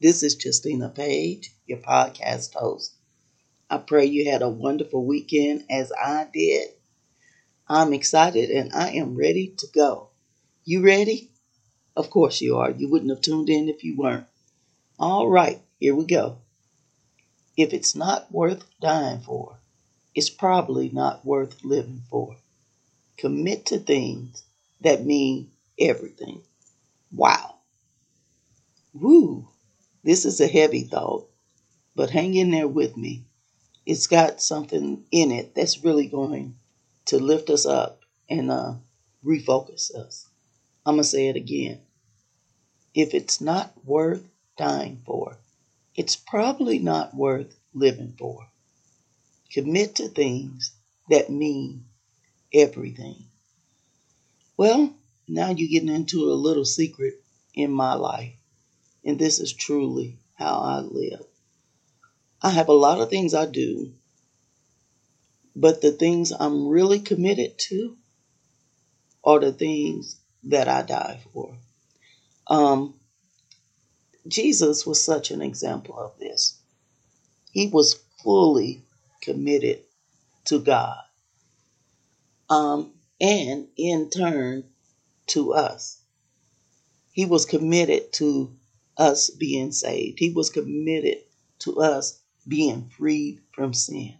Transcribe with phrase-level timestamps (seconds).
[0.00, 2.92] This is Justina Page, your podcast host.
[3.68, 6.68] I pray you had a wonderful weekend as I did.
[7.66, 10.10] I'm excited and I am ready to go.
[10.64, 11.32] You ready?
[11.96, 12.70] Of course you are.
[12.70, 14.28] You wouldn't have tuned in if you weren't.
[15.00, 16.38] All right, here we go.
[17.56, 19.58] If it's not worth dying for,
[20.14, 22.36] it's probably not worth living for.
[23.16, 24.44] Commit to things
[24.80, 26.42] that mean everything.
[27.10, 27.56] Wow.
[28.94, 29.48] Woo.
[30.08, 31.28] This is a heavy thought,
[31.94, 33.24] but hang in there with me.
[33.84, 36.56] It's got something in it that's really going
[37.04, 38.76] to lift us up and uh,
[39.22, 40.26] refocus us.
[40.86, 41.82] I'm going to say it again.
[42.94, 45.36] If it's not worth dying for,
[45.94, 48.48] it's probably not worth living for.
[49.52, 50.72] Commit to things
[51.10, 51.84] that mean
[52.54, 53.24] everything.
[54.56, 54.94] Well,
[55.28, 57.22] now you're getting into a little secret
[57.52, 58.37] in my life,
[59.04, 61.24] and this is truly how I live.
[62.42, 63.92] I have a lot of things I do,
[65.56, 67.96] but the things I'm really committed to
[69.24, 71.54] are the things that I die for.
[72.46, 72.94] Um,
[74.26, 76.58] Jesus was such an example of this.
[77.50, 78.82] He was fully
[79.20, 79.80] committed
[80.46, 80.98] to God.
[82.48, 84.64] Um, and in turn
[85.28, 86.00] to us.
[87.12, 88.52] He was committed to
[88.98, 90.18] us being saved.
[90.18, 91.18] He was committed
[91.60, 94.14] to us being freed from sin.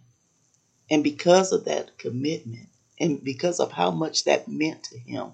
[0.89, 5.31] And because of that commitment, and because of how much that meant to him,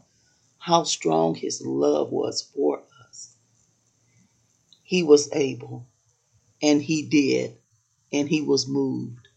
[0.58, 3.36] how strong his love was for us,
[4.84, 5.88] he was able,
[6.62, 7.56] and he did,
[8.12, 9.28] and he was moved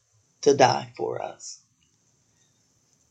[0.43, 1.61] to die for us.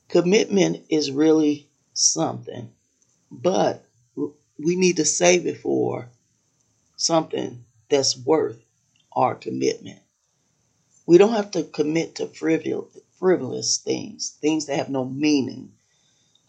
[0.07, 2.71] Commitment is really something,
[3.31, 3.85] but
[4.15, 6.09] we need to save it for
[6.97, 8.59] something that's worth
[9.13, 9.99] our commitment.
[11.05, 15.71] We don't have to commit to frivolous, frivolous things, things that have no meaning,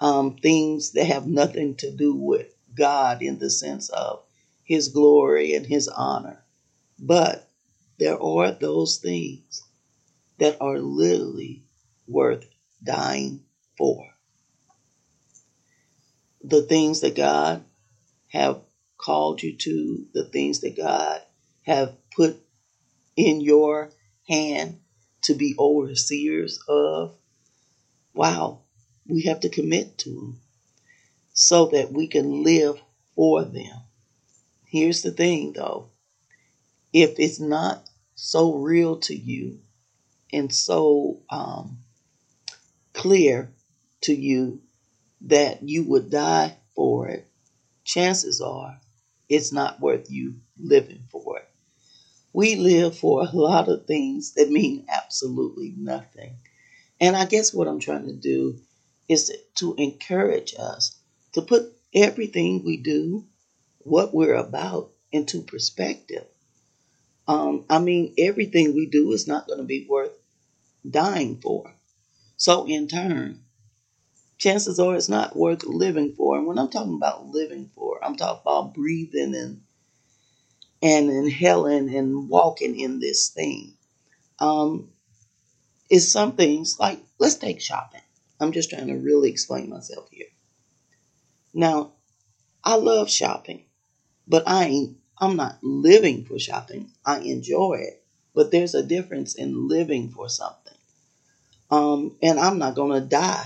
[0.01, 4.23] um, things that have nothing to do with God in the sense of
[4.65, 6.43] His glory and His honor.
[6.99, 7.49] But
[7.99, 9.63] there are those things
[10.39, 11.63] that are literally
[12.07, 12.49] worth
[12.83, 13.45] dying
[13.77, 14.09] for.
[16.43, 17.65] The things that God
[18.29, 18.61] have
[18.99, 21.23] called you to, the things that God
[21.63, 22.37] have put
[23.17, 23.91] in your
[24.29, 24.81] hand
[25.23, 27.15] to be overseers of.
[28.15, 28.61] Wow,
[29.07, 30.41] we have to commit to them
[31.33, 32.81] so that we can live
[33.15, 33.83] for them.
[34.67, 35.91] Here's the thing though
[36.93, 39.61] if it's not so real to you
[40.33, 41.79] and so um,
[42.93, 43.53] clear
[44.03, 44.61] to you
[45.23, 47.27] that you would die for it,
[47.85, 48.81] chances are
[49.29, 51.41] it's not worth you living for.
[52.33, 56.37] We live for a lot of things that mean absolutely nothing.
[57.01, 58.59] And I guess what I'm trying to do
[59.09, 60.97] is to encourage us
[61.33, 63.25] to put everything we do,
[63.79, 66.27] what we're about, into perspective.
[67.27, 70.13] Um, I mean, everything we do is not going to be worth
[70.89, 71.75] dying for.
[72.37, 73.45] So, in turn,
[74.39, 76.39] chances are it's not worth living for.
[76.39, 79.63] And when I'm talking about living for, I'm talking about breathing and
[80.81, 83.75] and inhaling and walking in this thing.
[84.39, 84.91] Um,
[85.91, 88.01] is some things like let's take shopping.
[88.41, 90.29] I'm just trying to really explain myself here.
[91.53, 91.93] Now,
[92.63, 93.65] I love shopping,
[94.29, 96.93] but I ain't I'm not living for shopping.
[97.05, 98.05] I enjoy it,
[98.35, 100.75] but there's a difference in living for something.
[101.71, 103.45] Um, and I'm not gonna die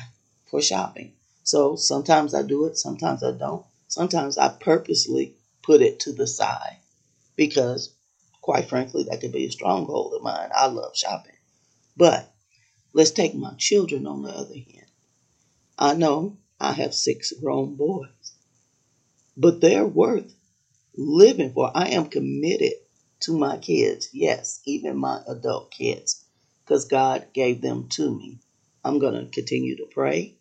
[0.53, 1.15] for shopping.
[1.45, 3.65] So sometimes I do it, sometimes I don't.
[3.89, 6.77] Sometimes I purposely put it to the side
[7.37, 7.95] because,
[8.43, 10.51] quite frankly, that could be a stronghold of mine.
[10.55, 11.37] I love shopping.
[11.97, 12.31] But
[12.93, 14.87] let's take my children on the other hand.
[15.79, 18.35] I know I have six grown boys,
[19.37, 20.35] but they're worth
[20.95, 21.71] living for.
[21.75, 22.75] I am committed
[23.21, 26.27] to my kids, yes, even my adult kids,
[26.63, 28.41] because God gave them to me.
[28.85, 30.37] I'm going to continue to pray.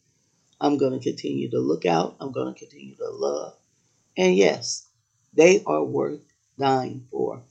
[0.64, 2.18] I'm going to continue to look out.
[2.20, 3.56] I'm going to continue to love.
[4.16, 4.88] And yes,
[5.34, 6.22] they are worth
[6.60, 7.42] dying for.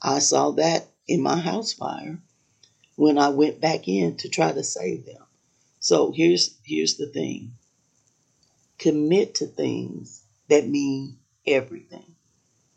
[0.00, 2.18] I saw that in my house fire
[2.96, 5.22] when I went back in to try to save them.
[5.80, 7.52] So here's here's the thing.
[8.78, 12.14] Commit to things that mean everything.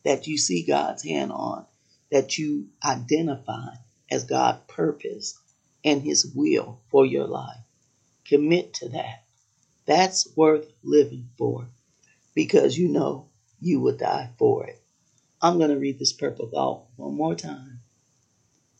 [0.04, 1.66] That you see God's hand on,
[2.12, 3.76] that you identify
[4.12, 5.40] as God's purpose
[5.86, 7.62] and his will for your life.
[8.26, 9.23] Commit to that.
[9.86, 11.68] That's worth living for
[12.34, 14.82] because you know you will die for it.
[15.42, 17.82] I'm going to read this purple thought one more time.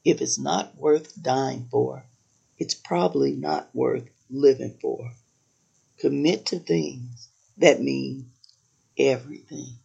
[0.06, 2.06] If it's not worth dying for,
[2.58, 5.14] it's probably not worth living for.
[5.98, 8.32] Commit to things that mean
[8.98, 9.78] everything.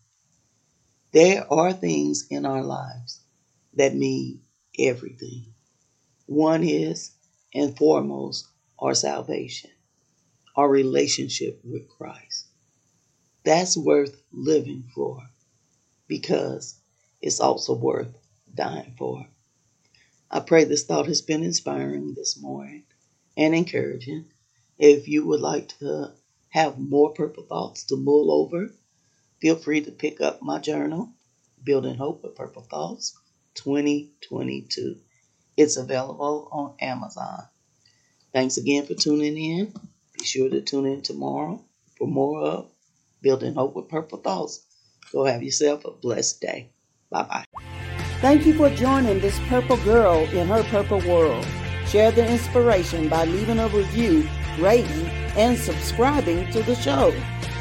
[1.13, 3.21] There are things in our lives
[3.75, 4.43] that mean
[4.79, 5.55] everything.
[6.27, 7.13] One is,
[7.55, 8.47] and foremost,
[8.79, 9.71] our salvation,
[10.59, 12.49] our relationship with Christ.
[13.45, 15.23] That's worth living for
[16.09, 16.75] because
[17.23, 18.13] it's also worth
[18.53, 19.25] dying for.
[20.29, 22.83] I pray this thought has been inspiring this morning
[23.37, 24.25] and encouraging.
[24.79, 26.13] If you would like to
[26.49, 28.75] have more purple thoughts to mull over,
[29.41, 31.11] feel free to pick up my journal,
[31.63, 33.17] Building Hope with Purple Thoughts
[33.55, 34.97] 2022.
[35.57, 37.45] It's available on Amazon.
[38.33, 39.88] Thanks again for tuning in.
[40.19, 41.63] Be sure to tune in tomorrow
[41.97, 42.67] for more of
[43.23, 44.65] Building Hope with Purple Thoughts.
[45.13, 46.71] Go have yourself a blessed day.
[47.11, 47.45] Bye bye.
[48.21, 51.47] Thank you for joining this purple girl in her purple world.
[51.87, 54.29] Share the inspiration by leaving a review,
[54.59, 55.07] rating,
[55.37, 57.15] and subscribing to the show.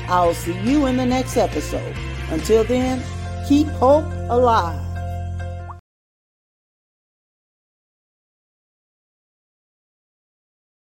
[0.07, 1.95] I'll see you in the next episode.
[2.29, 3.03] Until then,
[3.47, 4.86] keep hope alive.